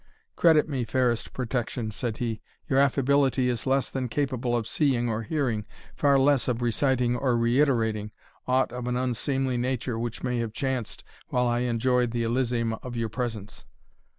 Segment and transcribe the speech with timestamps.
[0.35, 5.21] "Credit me, fairest Protection," said he, "your Affability is less than capable of seeing or
[5.21, 5.63] hearing,
[5.95, 8.09] far less of reciting or reiterating,
[8.47, 12.95] aught of an unseemly nature which may have chanced while I enjoyed the Elysium of
[12.95, 13.65] your presence.